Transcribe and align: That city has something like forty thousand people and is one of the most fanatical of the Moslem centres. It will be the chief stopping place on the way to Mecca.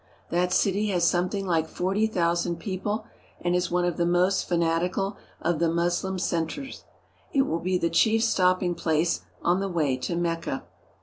That 0.31 0.51
city 0.51 0.87
has 0.87 1.07
something 1.07 1.45
like 1.45 1.67
forty 1.67 2.07
thousand 2.07 2.55
people 2.57 3.05
and 3.39 3.55
is 3.55 3.69
one 3.69 3.85
of 3.85 3.97
the 3.97 4.05
most 4.07 4.47
fanatical 4.49 5.15
of 5.39 5.59
the 5.59 5.69
Moslem 5.71 6.17
centres. 6.17 6.85
It 7.33 7.43
will 7.43 7.59
be 7.59 7.77
the 7.77 7.91
chief 7.91 8.23
stopping 8.23 8.73
place 8.73 9.21
on 9.43 9.59
the 9.59 9.69
way 9.69 9.97
to 9.97 10.15
Mecca. 10.15 10.63